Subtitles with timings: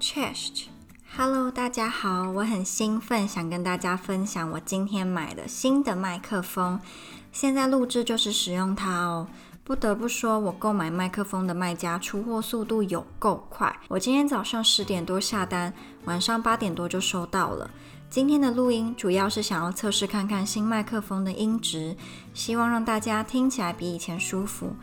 [0.00, 6.80] Chest，Hello，大家好，我很兴奋，想跟大家分享我今天买的新的麦克风。
[7.32, 9.26] 现在录制就是使用它哦。
[9.64, 13.76] 不得不说，我购买麦克风的卖家出货速度有够快。
[13.88, 15.74] 我今天早上十点多下单，
[16.04, 17.68] 晚上八点多就收到了。
[18.08, 21.96] 今天的录音主要是想要测试看看新麦克风的音质，
[22.32, 24.76] 希望让大家听起来比以前舒服。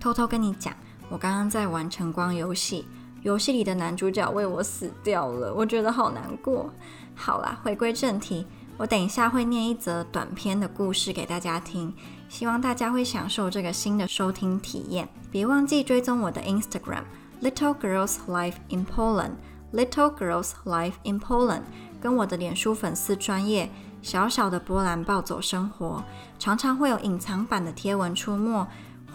[0.00, 0.74] 偷偷跟你讲，
[1.08, 2.86] 我刚刚在玩晨光游戏，
[3.26, 6.70] 游戏里的男主角为我死掉了，我觉得好难过。
[7.16, 8.46] 好啦，回归正题，
[8.76, 11.92] 我等一下会念一则短篇的故事给大家听，
[12.28, 15.08] 希望大家会享受这个新的收听体验。
[15.28, 17.02] 别忘记追踪我的 Instagram
[17.42, 19.32] Little Girls Life in Poland
[19.72, 21.62] Little Girls Life in Poland。
[22.00, 23.68] 跟我的脸书粉丝专页
[24.02, 26.04] 小小的波兰暴走生活，
[26.38, 28.64] 常常会有隐藏版的贴文出没，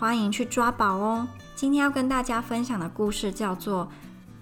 [0.01, 1.27] 欢迎去抓宝哦。
[1.55, 3.85] 今天要跟大家分享的故事叫做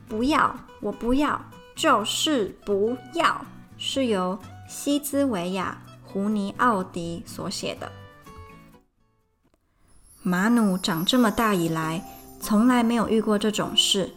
[0.10, 1.42] 《不要，我不要，
[1.76, 3.26] 就是不要》，
[3.78, 4.40] 是由
[4.70, 5.78] 西兹维亚·
[6.10, 7.92] 胡尼奥迪所写的。
[10.24, 12.06] 马努长这么大以来，
[12.40, 14.14] 从来没有遇过这种事。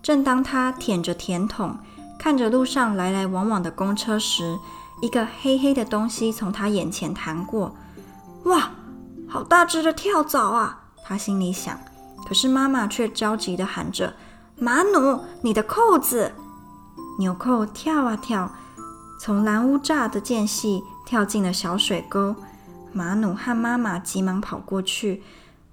[0.00, 1.76] 正当他舔着甜筒，
[2.16, 4.56] 看着路上来来往往的公车时，
[5.02, 7.74] 一个黑黑的东西从他眼前弹过。
[8.44, 8.70] 哇，
[9.28, 10.82] 好大只的跳蚤啊！
[11.04, 11.78] 他心里想。
[12.26, 14.14] 可是妈妈却着急地喊着
[14.58, 16.32] ：“马努，你的扣子！”
[17.20, 18.50] 纽扣跳啊跳，
[19.20, 22.34] 从蓝屋栅的间隙跳进了小水沟。
[22.92, 25.22] 马努和妈妈急忙跑过去，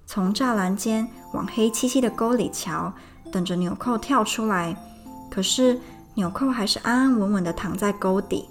[0.06, 2.92] 从栅栏间往黑漆漆的沟里瞧，
[3.32, 4.76] 等着纽扣跳出来。
[5.30, 5.80] 可是。
[6.14, 8.46] 纽扣还是安安稳稳地躺在沟底，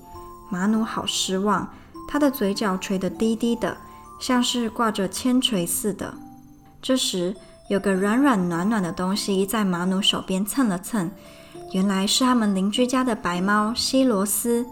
[0.49, 1.71] 马努好失望，
[2.07, 3.77] 他的嘴角垂得低低的，
[4.19, 6.11] 像是挂着铅锤似的。
[6.81, 7.35] 这时，
[7.69, 11.11] 有个软软暖暖的东西在马努手边蹭了蹭，
[11.73, 14.65] 原来是他们邻居家的白猫西罗斯。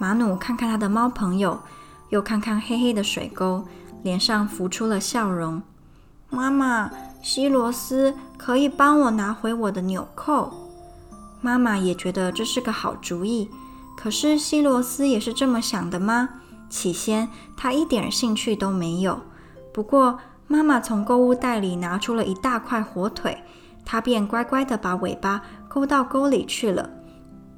[0.00, 1.60] 马努看看他的猫朋友，
[2.10, 3.64] 又看看黑黑的水沟，
[4.02, 5.62] 脸上浮出了笑容。
[6.28, 6.90] 妈妈，
[7.22, 10.52] 西罗斯可以帮我拿回我的纽扣。
[11.40, 13.48] 妈妈也觉得这是个好主意，
[13.96, 16.28] 可是西罗斯也是这么想的吗？
[16.68, 19.20] 起先他一点兴趣都没有。
[19.72, 20.18] 不过
[20.48, 23.36] 妈妈从购物袋里拿出了一大块火腿，
[23.84, 26.88] 她便乖乖地把尾巴勾到沟里去了。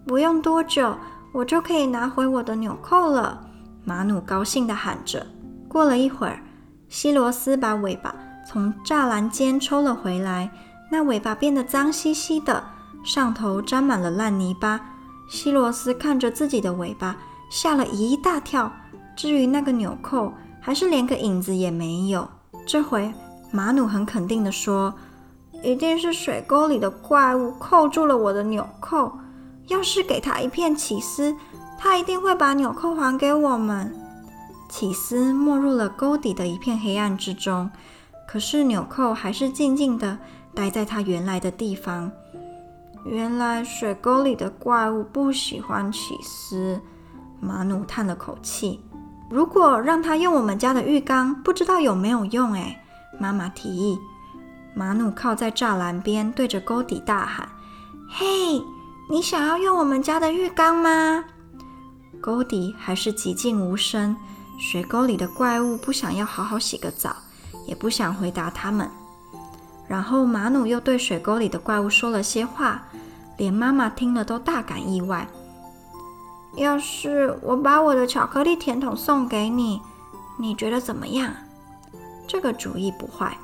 [0.05, 0.97] 不用多久，
[1.33, 3.47] 我就可以拿回我的纽扣了。
[3.85, 5.25] 马努高兴地喊着。
[5.69, 6.43] 过了一会儿，
[6.89, 8.13] 西罗斯把尾巴
[8.45, 10.51] 从栅栏间抽了回来，
[10.91, 12.63] 那尾巴变得脏兮兮的。
[13.05, 14.81] 上头沾满了烂泥巴，
[15.29, 17.17] 西罗斯看着自己的尾巴，
[17.49, 18.71] 吓了一大跳。
[19.17, 22.29] 至于那个纽扣，还是连个影子也没有。
[22.73, 23.13] 这回
[23.51, 24.95] 马努很肯定地说
[25.61, 29.11] ：“一定是水沟里的怪物扣住了我的纽扣。
[29.67, 31.35] 要是给他一片起司，
[31.77, 33.93] 他一定会把纽扣还给我们。”
[34.71, 37.69] 起司没入了沟底的一片黑暗之中，
[38.29, 40.17] 可是纽扣还是静静地
[40.55, 42.13] 待在它原来的地方。
[43.05, 46.81] 原来水沟里的怪物不喜欢起司，
[47.41, 48.79] 马努叹了口气。
[49.31, 52.53] 如果让他用我们家的浴缸，不知道有没有用？
[52.55, 52.83] 哎，
[53.21, 53.97] 妈妈提议。
[54.75, 57.49] 马努靠在栅栏边，对着沟底大喊
[58.11, 58.61] ：“嘿，
[59.09, 61.25] 你想要用我们家的浴缸吗？”
[62.21, 64.17] 沟底还是寂静无声。
[64.59, 67.15] 水沟里的怪物不想要好好洗个澡，
[67.67, 68.91] 也不想回答他们。
[69.89, 72.83] 然后马努又对水沟里的怪物说了些话，
[73.39, 75.27] 连妈妈听了都大感意外。
[76.57, 79.81] 要是我把我的巧克力甜筒送给你，
[80.39, 81.33] 你觉得怎么样？
[82.27, 83.37] 这个主意不坏。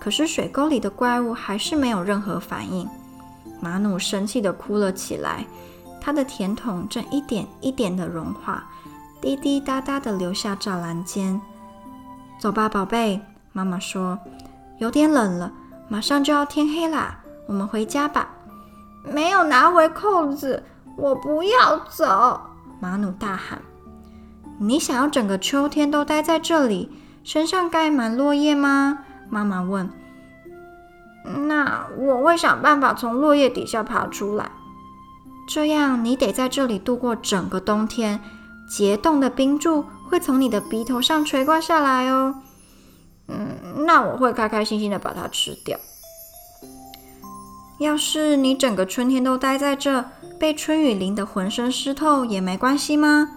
[0.00, 2.88] 可是水沟里的怪物还是没有任何反应。
[3.60, 5.46] 马努生气地哭了起来，
[6.00, 8.64] 他的甜筒正一点一点地融化，
[9.20, 11.40] 滴滴答答地流下栅栏间。
[12.40, 13.20] 走吧，宝贝，
[13.52, 14.18] 妈妈说，
[14.78, 15.52] 有点冷了。
[15.88, 18.28] 马上就要天黑啦，我们回家吧。
[19.04, 20.64] 没有拿回扣子，
[20.96, 22.40] 我不要走！
[22.82, 23.62] 马努大喊。
[24.58, 26.90] 你想要整个秋天都待在这里，
[27.22, 28.98] 身上盖满落叶吗？
[29.30, 29.88] 妈妈问。
[31.46, 34.50] 那我会想办法从落叶底下爬出来。
[35.48, 38.18] 这样你得在这里度过整个冬天，
[38.68, 42.34] 结冻的冰柱会从你的鼻头上垂挂下来哦。
[43.28, 45.78] 嗯，那我会开开心心的把它吃掉。
[47.78, 50.04] 要是你整个春天都待在这，
[50.42, 53.28] 被春雨淋得浑身湿透也没关系吗？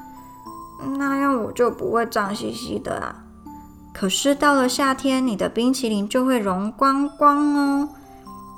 [0.97, 3.23] 那样我就不会脏兮兮的啊。
[3.93, 7.89] 可是到了夏天，你的冰淇淋就会融光光哦。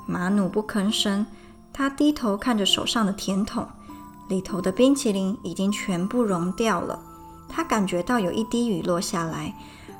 [0.06, 1.26] 马努不吭声，
[1.74, 3.68] 他低头看着手上的甜筒，
[4.30, 6.98] 里头的冰淇淋已经全部融掉了。
[7.50, 9.54] 他感觉到有一滴雨落下来，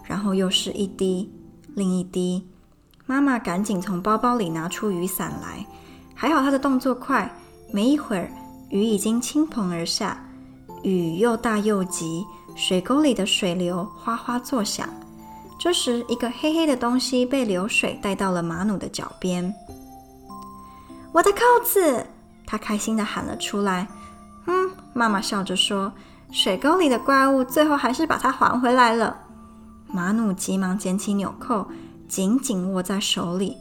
[0.04, 1.30] 然后又是一滴，
[1.74, 2.48] 另一滴。
[3.04, 5.66] 妈妈赶紧从包包里拿出雨伞来，
[6.14, 7.30] 还好她的动作快，
[7.70, 8.30] 没一会儿，
[8.70, 10.24] 雨已经倾盆而下。
[10.82, 12.24] 雨又大又急，
[12.54, 14.88] 水沟里的水流哗哗作响。
[15.58, 19.52] 这时，一个黑黑的东西被流水带到了马努的脚边。
[21.12, 22.06] 我的扣子！
[22.46, 23.88] 他开心地喊了出来。
[24.46, 25.92] 嗯，妈妈笑着说
[26.30, 29.16] ：“水沟里的怪物最后还是把它还回来了。”
[29.90, 31.66] 马努急忙捡起纽扣，
[32.08, 33.56] 紧紧握在手里。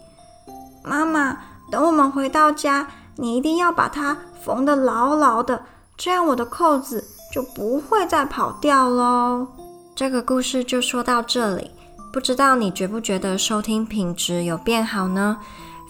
[0.83, 1.37] 妈妈，
[1.71, 2.87] 等我们回到家，
[3.17, 5.63] 你一定要把它缝得牢牢的，
[5.97, 7.03] 这样我的扣子
[7.33, 9.47] 就不会再跑掉喽。
[9.95, 11.71] 这个故事就说到这里。
[12.13, 15.37] 不知道你觉不觉得收听品质有变好呢？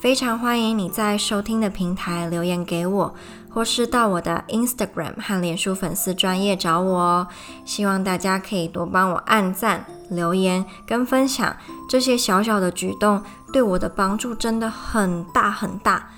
[0.01, 3.15] 非常欢迎你在收听的平台留言给我，
[3.50, 7.27] 或是到我的 Instagram 和脸书粉丝专页找我哦。
[7.65, 11.56] 希望大家可以多帮我按赞、留言跟分享，
[11.89, 16.09] 这些小小的举动对我的帮助真的很大很大。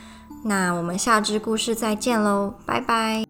[0.44, 3.29] 那我们下支故事再见喽，拜拜。